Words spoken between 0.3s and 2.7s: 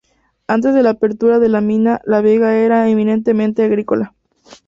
Antes de la apertura de la mina, la vega